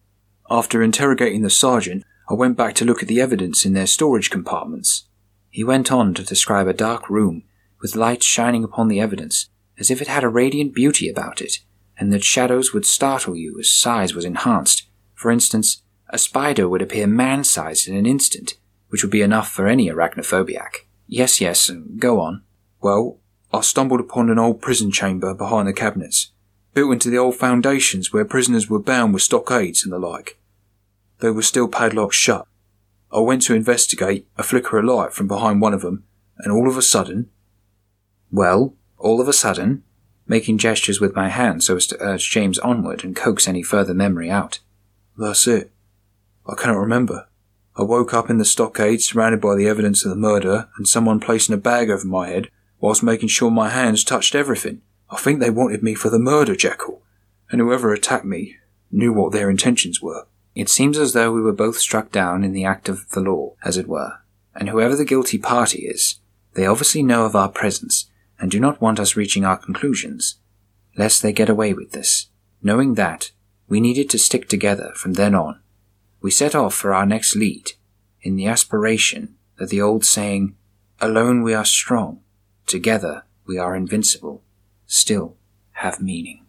[0.48, 4.30] after interrogating the sergeant, I went back to look at the evidence in their storage
[4.30, 5.04] compartments.
[5.50, 7.42] He went on to describe a dark room
[7.80, 11.58] with light shining upon the evidence as if it had a radiant beauty about it,
[11.98, 14.88] and that shadows would startle you as size was enhanced.
[15.14, 18.54] For instance, a spider would appear man-sized in an instant,
[18.88, 20.86] which would be enough for any arachnophobiac.
[21.06, 22.42] Yes, yes, go on.
[22.80, 23.18] Well,
[23.52, 26.32] I stumbled upon an old prison chamber behind the cabinets,
[26.74, 30.38] built into the old foundations where prisoners were bound with stockades and the like.
[31.20, 32.46] They were still padlocked shut.
[33.12, 36.04] I went to investigate a flicker of light from behind one of them,
[36.38, 37.30] and all of a sudden...
[38.30, 39.82] Well, all of a sudden,
[40.26, 43.94] making gestures with my hand so as to urge James onward and coax any further
[43.94, 44.58] memory out.
[45.16, 45.70] That's it.
[46.46, 47.28] I cannot remember.
[47.76, 51.20] I woke up in the stockade surrounded by the evidence of the murder and someone
[51.20, 54.82] placing a bag over my head whilst making sure my hands touched everything.
[55.10, 57.02] I think they wanted me for the murder, Jekyll,
[57.50, 58.56] and whoever attacked me
[58.90, 60.26] knew what their intentions were.
[60.54, 63.54] It seems as though we were both struck down in the act of the law,
[63.62, 64.20] as it were,
[64.54, 66.16] and whoever the guilty party is,
[66.54, 70.38] they obviously know of our presence and do not want us reaching our conclusions,
[70.96, 72.28] lest they get away with this.
[72.62, 73.30] Knowing that,
[73.68, 75.60] we needed to stick together from then on
[76.26, 77.72] we set off for our next lead,
[78.20, 80.56] in the aspiration that the old saying,
[81.00, 82.20] alone we are strong,
[82.66, 84.42] together we are invincible,
[84.86, 85.36] still
[85.72, 86.44] have meaning.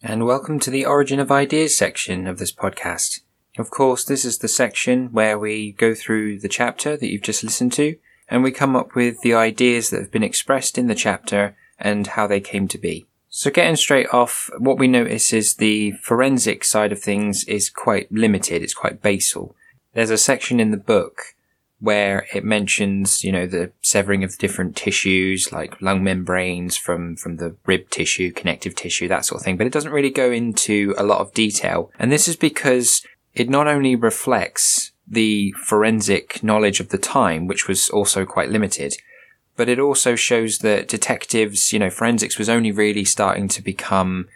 [0.00, 3.22] And welcome to the Origin of Ideas section of this podcast.
[3.58, 7.42] Of course, this is the section where we go through the chapter that you've just
[7.42, 7.96] listened to,
[8.28, 12.06] and we come up with the ideas that have been expressed in the chapter and
[12.08, 13.06] how they came to be.
[13.28, 18.10] So getting straight off, what we notice is the forensic side of things is quite
[18.10, 18.62] limited.
[18.62, 19.54] It's quite basal.
[19.92, 21.34] There's a section in the book
[21.78, 27.36] where it mentions, you know, the severing of different tissues, like lung membranes from, from
[27.36, 29.58] the rib tissue, connective tissue, that sort of thing.
[29.58, 31.90] But it doesn't really go into a lot of detail.
[31.98, 33.02] And this is because
[33.34, 38.96] it not only reflects the forensic knowledge of the time, which was also quite limited,
[39.56, 44.28] but it also shows that detectives, you know, forensics was only really starting to become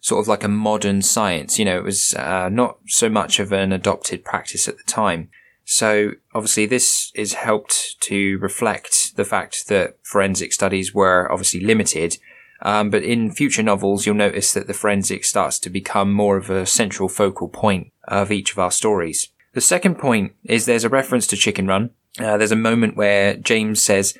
[0.00, 1.58] sort of like a modern science.
[1.58, 5.30] You know, it was uh, not so much of an adopted practice at the time.
[5.64, 12.16] So obviously this is helped to reflect the fact that forensic studies were obviously limited.
[12.62, 16.48] Um, but in future novels, you'll notice that the forensic starts to become more of
[16.48, 19.28] a central focal point of each of our stories.
[19.54, 21.90] The second point is there's a reference to Chicken Run.
[22.18, 24.16] Uh, there's a moment where James says,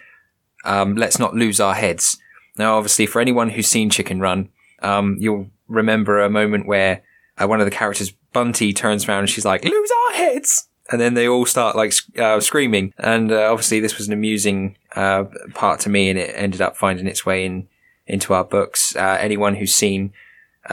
[0.64, 2.18] um, let's not lose our heads.
[2.56, 4.48] Now, obviously, for anyone who's seen Chicken Run,
[4.82, 7.02] um, you'll remember a moment where
[7.36, 10.68] uh, one of the characters, Bunty, turns around and she's like, lose our heads!
[10.90, 12.94] And then they all start like uh, screaming.
[12.98, 16.76] And uh, obviously, this was an amusing uh, part to me, and it ended up
[16.76, 17.68] finding its way in
[18.06, 18.96] into our books.
[18.96, 20.12] Uh, anyone who's seen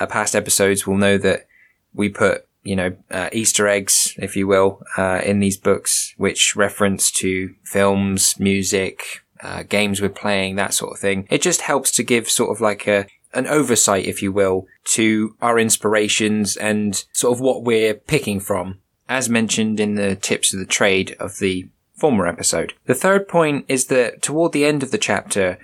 [0.10, 1.48] past episodes will know that
[1.94, 6.56] we put you know, uh, Easter eggs, if you will, uh, in these books, which
[6.56, 11.28] reference to films, music, uh, games we're playing, that sort of thing.
[11.30, 15.36] It just helps to give sort of like a, an oversight, if you will, to
[15.42, 20.60] our inspirations and sort of what we're picking from, as mentioned in the tips of
[20.60, 22.74] the trade of the former episode.
[22.88, 25.60] The third point is that toward the end of the chapter,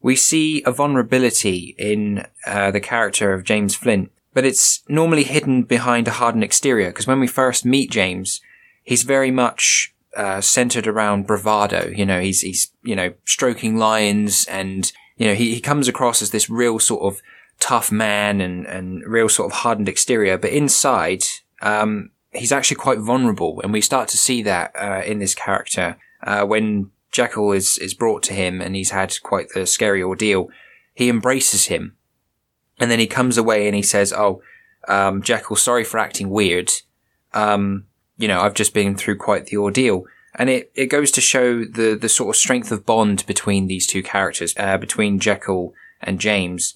[0.00, 5.62] we see a vulnerability in uh, the character of James Flint, but it's normally hidden
[5.62, 8.42] behind a hardened exterior because when we first meet James,
[8.82, 11.88] he's very much uh, centered around bravado.
[11.88, 16.20] You know, he's, he's, you know, stroking lions and, you know, he, he comes across
[16.20, 17.22] as this real sort of
[17.60, 20.36] tough man and, and real sort of hardened exterior.
[20.36, 21.22] But inside,
[21.62, 23.62] um, he's actually quite vulnerable.
[23.62, 27.94] And we start to see that, uh, in this character, uh, when Jekyll is, is
[27.94, 30.50] brought to him and he's had quite the scary ordeal,
[30.92, 31.95] he embraces him.
[32.78, 34.42] And then he comes away and he says, Oh,
[34.88, 36.70] um, Jekyll, sorry for acting weird.
[37.32, 37.86] Um,
[38.16, 40.04] you know, I've just been through quite the ordeal.
[40.34, 43.86] And it, it goes to show the, the sort of strength of bond between these
[43.86, 46.74] two characters, uh, between Jekyll and James.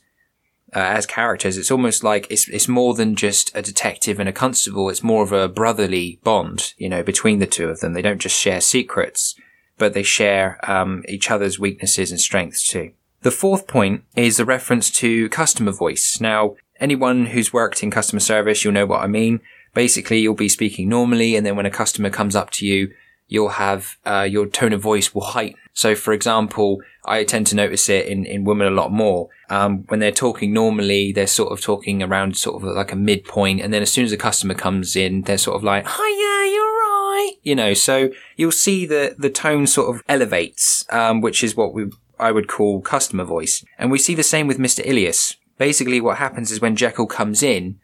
[0.75, 4.33] Uh, as characters, it's almost like it's, it's more than just a detective and a
[4.33, 4.89] constable.
[4.89, 7.93] It's more of a brotherly bond, you know, between the two of them.
[7.93, 9.35] They don't just share secrets,
[9.79, 12.93] but they share, um, each other's weaknesses and strengths too.
[13.23, 16.21] The fourth point is a reference to customer voice.
[16.23, 19.41] Now, anyone who's worked in customer service, you'll know what I mean.
[19.75, 22.93] Basically, you'll be speaking normally, and then when a customer comes up to you,
[23.29, 25.59] you'll have uh, your tone of voice will heighten.
[25.75, 29.29] So, for example, I tend to notice it in, in women a lot more.
[29.51, 33.61] Um, when they're talking normally, they're sort of talking around sort of like a midpoint,
[33.61, 36.65] and then as soon as a customer comes in, they're sort of like, "Hiya, you're
[36.65, 37.75] right," you know.
[37.75, 42.33] So you'll see that the tone sort of elevates, um, which is what we I
[42.33, 45.37] would call customer voice, and we see the same with Mister Ilias.
[45.59, 47.79] Basically, what happens is when Jekyll comes in,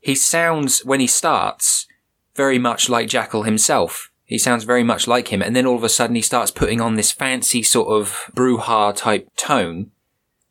[0.00, 1.86] he sounds when he starts
[2.34, 5.42] very much like Jekyll himself he sounds very much like him.
[5.42, 8.94] And then all of a sudden he starts putting on this fancy sort of brouhaha
[8.94, 9.90] type tone.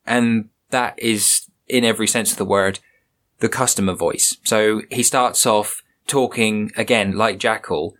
[0.06, 2.80] And that is, in every sense of the word,
[3.40, 4.36] the customer voice.
[4.44, 7.96] So he starts off talking again like Jekyll.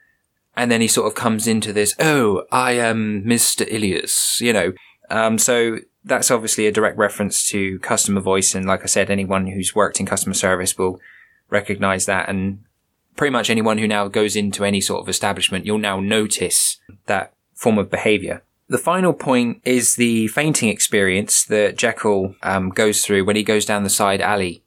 [0.54, 3.66] And then he sort of comes into this, oh, I am Mr.
[3.66, 4.74] Ilias, you know.
[5.10, 8.56] Um, so that's obviously a direct reference to customer voice.
[8.56, 11.00] And like I said, anyone who's worked in customer service will
[11.50, 12.64] recognize that and
[13.16, 17.34] pretty much anyone who now goes into any sort of establishment, you'll now notice that
[17.54, 18.42] form of behavior.
[18.70, 23.66] The final point is the fainting experience that Jekyll um, goes through when he goes
[23.66, 24.64] down the side alley.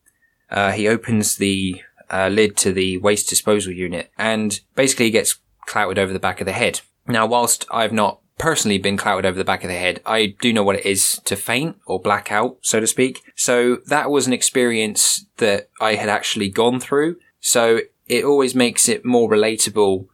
[0.50, 5.98] Uh, he opens the uh, lid to the waste disposal unit and basically gets clouted
[5.98, 6.80] over the back of the head.
[7.06, 10.52] Now, whilst I've not personally been clouted over the back of the head, I do
[10.52, 13.22] know what it is to faint or black out, so to speak.
[13.36, 17.18] So that was an experience that I had actually gone through.
[17.38, 20.08] So it always makes it more relatable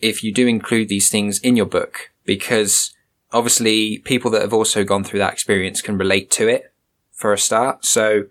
[0.00, 2.96] if you do include these things in your book because
[3.32, 6.72] obviously people that have also gone through that experience can relate to it
[7.12, 7.84] for a start.
[7.84, 8.24] So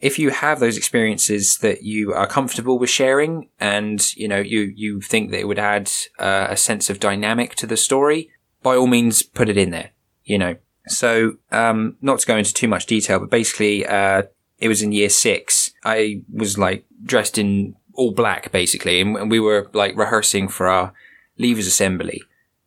[0.00, 4.70] if you have those experiences that you are comfortable with sharing and you know you
[4.76, 8.30] you think that it would add uh, a sense of dynamic to the story
[8.62, 9.90] by all means put it in there
[10.24, 10.56] you know
[10.88, 14.22] so um, not to go into too much detail but basically uh,
[14.58, 19.40] it was in year six i was like dressed in all black basically, and we
[19.40, 20.92] were like rehearsing for our
[21.38, 22.22] leavers assembly,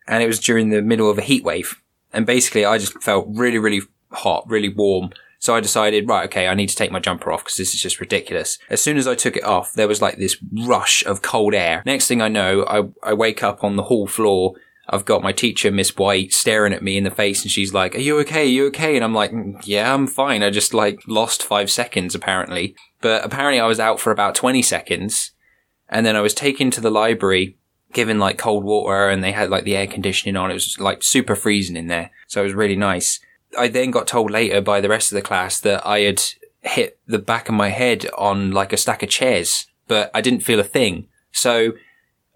[0.08, 3.28] and it was during the middle of a heat wave, and basically I just felt
[3.30, 5.12] really, really hot, really warm.
[5.42, 7.82] So I decided, right, okay, I need to take my jumper off because this is
[7.82, 8.60] just ridiculous.
[8.70, 11.82] As soon as I took it off, there was like this rush of cold air.
[11.86, 14.56] Next thing I know, I, I wake up on the hall floor.
[14.92, 17.96] I've got my teacher, Miss White, staring at me in the face and she's like,
[17.96, 18.42] are you okay?
[18.42, 18.96] Are you okay?
[18.96, 20.42] And I'm like, mm, yeah, I'm fine.
[20.42, 22.76] I just like lost five seconds apparently.
[23.02, 25.32] But apparently I was out for about 20 seconds.
[25.90, 27.58] And then I was taken to the library,
[27.94, 30.50] given like cold water and they had like the air conditioning on.
[30.50, 32.10] It was like super freezing in there.
[32.28, 33.20] So it was really nice.
[33.58, 36.22] I then got told later by the rest of the class that I had
[36.62, 40.42] hit the back of my head on like a stack of chairs, but I didn't
[40.42, 41.08] feel a thing.
[41.32, 41.74] So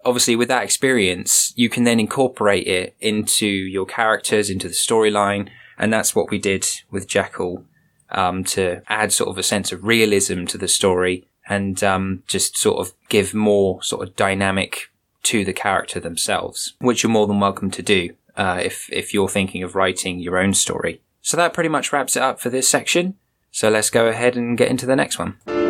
[0.04, 5.48] obviously with that experience, you can then incorporate it into your characters, into the storyline.
[5.78, 7.64] And that's what we did with Jekyll
[8.10, 12.56] um, to add sort of a sense of realism to the story and um, just
[12.56, 14.90] sort of give more sort of dynamic
[15.24, 19.28] to the character themselves, which you're more than welcome to do uh, if if you're
[19.28, 21.00] thinking of writing your own story.
[21.22, 23.14] So that pretty much wraps it up for this section.
[23.50, 25.63] So let's go ahead and get into the next one.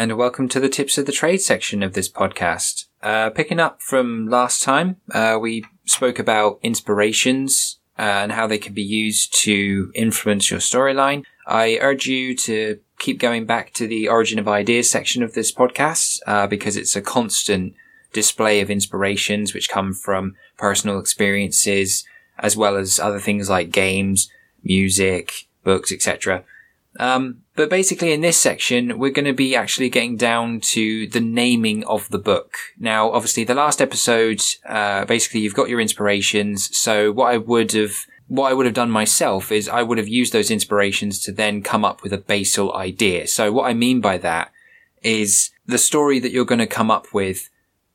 [0.00, 2.84] And welcome to the tips of the trade section of this podcast.
[3.02, 8.58] Uh, picking up from last time, uh, we spoke about inspirations uh, and how they
[8.58, 11.24] can be used to influence your storyline.
[11.48, 15.50] I urge you to keep going back to the origin of ideas section of this
[15.50, 17.74] podcast uh, because it's a constant
[18.12, 22.04] display of inspirations which come from personal experiences
[22.38, 24.30] as well as other things like games,
[24.62, 26.44] music, books, etc.
[26.98, 31.20] Um, but basically, in this section, we're going to be actually getting down to the
[31.20, 32.56] naming of the book.
[32.78, 36.76] Now, obviously, the last episode, uh, basically, you've got your inspirations.
[36.76, 37.94] So, what I would have,
[38.26, 41.62] what I would have done myself is I would have used those inspirations to then
[41.62, 43.28] come up with a basal idea.
[43.28, 44.50] So, what I mean by that
[45.02, 47.48] is the story that you're going to come up with.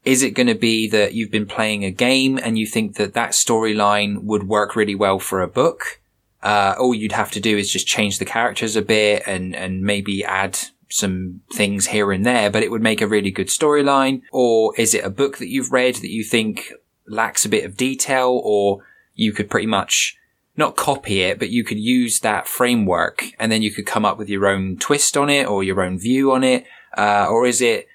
[0.06, 3.14] Is it going to be that you've been playing a game and you think that
[3.14, 6.02] that storyline would work really well for a book?
[6.44, 9.82] Uh, all you'd have to do is just change the characters a bit and, and
[9.82, 14.22] maybe add some things here and there, but it would make a really good storyline?
[14.32, 16.72] Or is it a book that you've read that you think
[17.08, 18.86] lacks a bit of detail or
[19.16, 20.18] you could pretty much
[20.56, 24.18] not copy it, but you could use that framework and then you could come up
[24.20, 26.66] with your own twist on it or your own view on it?
[26.96, 27.88] Uh, or is it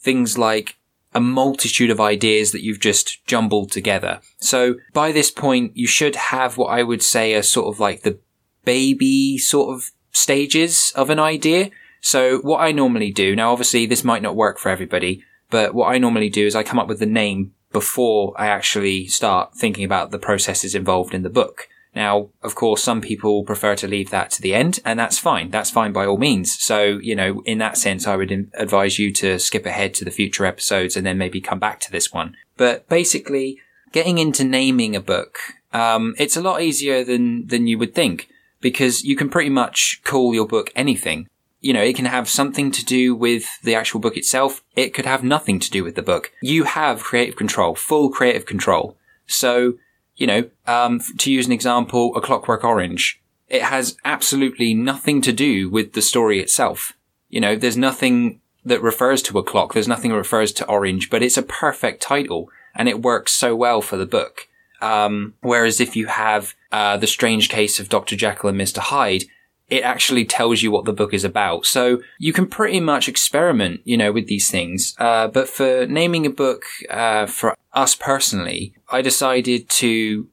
[0.00, 0.76] things like
[1.12, 4.20] a multitude of ideas that you've just jumbled together?
[4.40, 8.02] So by this point, you should have what I would say are sort of like
[8.02, 8.18] the
[8.64, 11.70] baby sort of stages of an idea.
[12.00, 15.92] So what I normally do, now obviously this might not work for everybody, but what
[15.92, 19.84] I normally do is I come up with the name before I actually start thinking
[19.84, 21.68] about the processes involved in the book.
[21.94, 25.50] Now, of course, some people prefer to leave that to the end, and that's fine.
[25.50, 26.56] That's fine by all means.
[26.62, 30.10] So, you know, in that sense, I would advise you to skip ahead to the
[30.12, 32.36] future episodes and then maybe come back to this one.
[32.56, 33.58] But basically,
[33.92, 35.38] getting into naming a book,
[35.72, 38.28] um, it's a lot easier than, than you would think
[38.60, 41.26] because you can pretty much call your book anything.
[41.60, 44.62] You know, it can have something to do with the actual book itself.
[44.76, 46.32] It could have nothing to do with the book.
[46.40, 48.96] You have creative control, full creative control.
[49.26, 49.74] So
[50.20, 53.20] you know, um, to use an example, A Clockwork Orange.
[53.48, 56.92] It has absolutely nothing to do with the story itself.
[57.30, 59.72] You know, there's nothing that refers to a clock.
[59.72, 63.56] There's nothing that refers to orange, but it's a perfect title and it works so
[63.56, 64.46] well for the book.
[64.82, 68.14] Um, whereas if you have, uh, The Strange Case of Dr.
[68.14, 68.78] Jekyll and Mr.
[68.78, 69.24] Hyde,
[69.70, 71.64] it actually tells you what the book is about.
[71.64, 74.94] So you can pretty much experiment, you know, with these things.
[74.98, 80.28] Uh, but for naming a book, uh, for us personally, I decided to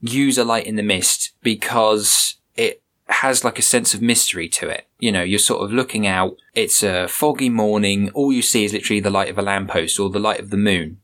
[0.00, 4.68] use a light in the mist because it has like a sense of mystery to
[4.68, 4.86] it.
[4.98, 6.36] You know, you're sort of looking out.
[6.54, 8.10] It's a foggy morning.
[8.10, 10.56] All you see is literally the light of a lamppost or the light of the
[10.56, 10.98] moon.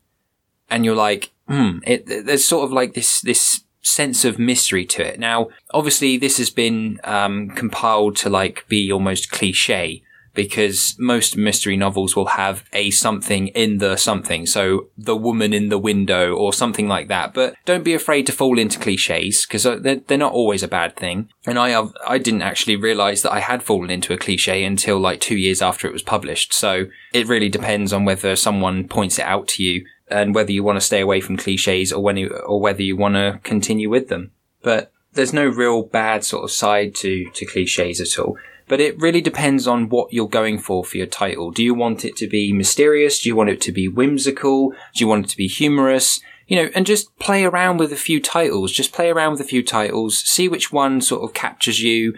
[0.71, 5.19] And you're like, hmm, there's sort of like this, this sense of mystery to it.
[5.19, 10.03] Now, obviously, this has been um, compiled to like be almost cliche
[10.35, 14.47] because most mystery novels will have a something in the something.
[14.47, 17.35] So the woman in the window or something like that.
[17.35, 20.69] But don't be afraid to fall into cliches because uh, they're, they're not always a
[20.69, 21.29] bad thing.
[21.47, 25.21] And I I didn't actually realize that I had fallen into a cliche until like
[25.21, 26.53] two years after it was published.
[26.53, 30.63] So it really depends on whether someone points it out to you and whether you
[30.63, 33.91] want to stay away from cliches or when you, or whether you want to continue
[33.91, 34.33] with them.
[34.63, 38.37] But there's no real bad sort of side to, to cliches at all.
[38.69, 41.51] But it really depends on what you're going for for your title.
[41.51, 43.21] Do you want it to be mysterious?
[43.21, 44.71] Do you want it to be whimsical?
[44.71, 46.21] Do you want it to be humorous?
[46.47, 48.73] You know, and just play around with a few titles.
[48.73, 50.19] Just play around with a few titles.
[50.19, 52.15] See which one sort of captures you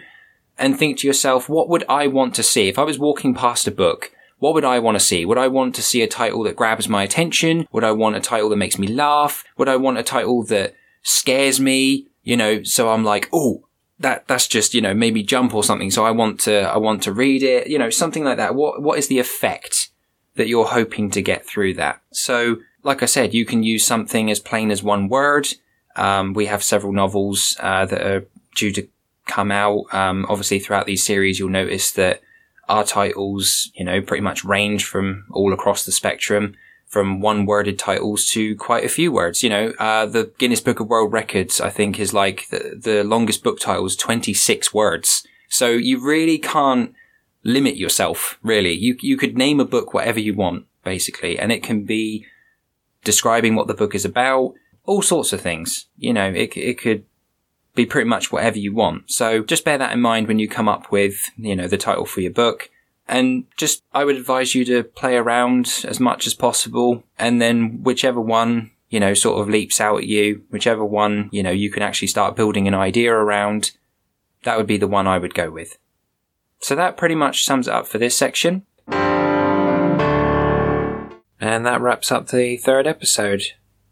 [0.57, 2.67] and think to yourself, what would I want to see?
[2.67, 5.25] If I was walking past a book, what would I want to see?
[5.25, 7.67] Would I want to see a title that grabs my attention?
[7.71, 9.43] Would I want a title that makes me laugh?
[9.57, 12.07] Would I want a title that scares me?
[12.23, 13.67] You know, so I'm like, oh,
[14.01, 15.91] that that's just you know maybe jump or something.
[15.91, 17.67] So I want to I want to read it.
[17.67, 18.55] You know, something like that.
[18.55, 19.89] What what is the effect
[20.35, 22.01] that you're hoping to get through that?
[22.11, 25.47] So, like I said, you can use something as plain as one word.
[25.95, 28.25] Um, we have several novels uh, that are
[28.55, 28.87] due to
[29.27, 29.93] come out.
[29.93, 32.21] Um, obviously, throughout these series, you'll notice that
[32.69, 36.55] our titles, you know, pretty much range from all across the spectrum
[36.91, 39.41] from one worded titles to quite a few words.
[39.41, 43.03] You know, uh, the Guinness Book of World Records, I think, is like the, the
[43.05, 45.25] longest book title is 26 words.
[45.47, 46.93] So you really can't
[47.45, 48.73] limit yourself, really.
[48.73, 52.25] You, you could name a book whatever you want, basically, and it can be
[53.05, 55.85] describing what the book is about, all sorts of things.
[55.97, 57.05] You know, it, it could
[57.73, 59.09] be pretty much whatever you want.
[59.09, 62.05] So just bear that in mind when you come up with, you know, the title
[62.05, 62.69] for your book.
[63.07, 67.03] And just, I would advise you to play around as much as possible.
[67.19, 71.43] And then whichever one, you know, sort of leaps out at you, whichever one, you
[71.43, 73.71] know, you can actually start building an idea around,
[74.43, 75.77] that would be the one I would go with.
[76.59, 78.65] So that pretty much sums it up for this section.
[81.39, 83.43] And that wraps up the third episode.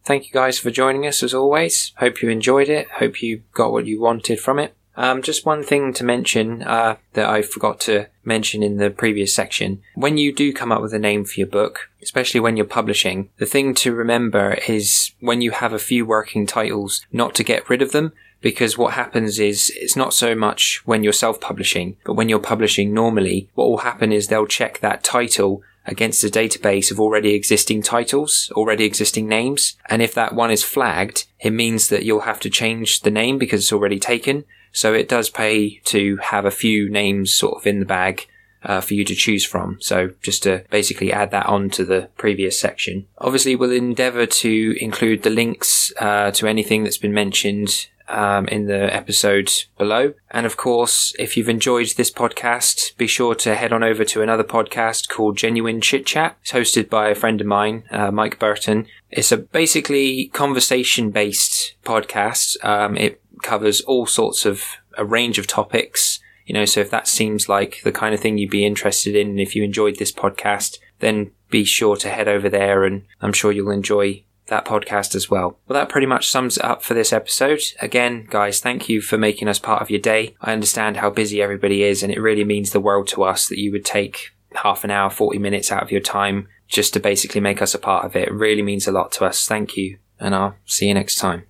[0.05, 1.93] Thank you guys for joining us as always.
[1.97, 2.87] Hope you enjoyed it.
[2.91, 4.75] Hope you got what you wanted from it.
[4.95, 9.35] Um, just one thing to mention uh, that I forgot to mention in the previous
[9.35, 9.81] section.
[9.95, 13.29] When you do come up with a name for your book, especially when you're publishing,
[13.39, 17.69] the thing to remember is when you have a few working titles, not to get
[17.69, 22.13] rid of them, because what happens is it's not so much when you're self-publishing, but
[22.13, 26.91] when you're publishing normally, what will happen is they'll check that title against a database
[26.91, 29.75] of already existing titles, already existing names.
[29.89, 33.37] And if that one is flagged, it means that you'll have to change the name
[33.39, 34.45] because it's already taken.
[34.71, 38.27] So it does pay to have a few names sort of in the bag
[38.63, 39.77] uh, for you to choose from.
[39.79, 43.07] So just to basically add that on to the previous section.
[43.17, 48.65] Obviously, we'll endeavour to include the links uh, to anything that's been mentioned um, in
[48.65, 50.13] the episode below.
[50.31, 54.21] And of course, if you've enjoyed this podcast, be sure to head on over to
[54.21, 56.35] another podcast called Genuine Chit Chat.
[56.41, 58.87] It's hosted by a friend of mine, uh, Mike Burton.
[59.11, 62.63] It's a basically conversation based podcast.
[62.65, 64.63] Um, it covers all sorts of
[64.97, 66.19] a range of topics.
[66.45, 69.29] You know, so if that seems like the kind of thing you'd be interested in,
[69.29, 73.33] and if you enjoyed this podcast, then be sure to head over there and I'm
[73.33, 75.59] sure you'll enjoy that podcast as well.
[75.67, 77.61] Well, that pretty much sums it up for this episode.
[77.81, 80.35] Again, guys, thank you for making us part of your day.
[80.41, 83.59] I understand how busy everybody is, and it really means the world to us that
[83.59, 87.41] you would take half an hour, 40 minutes out of your time just to basically
[87.41, 88.27] make us a part of it.
[88.27, 89.47] It really means a lot to us.
[89.47, 91.48] Thank you, and I'll see you next time.